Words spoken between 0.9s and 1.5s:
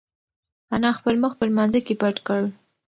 خپل مخ په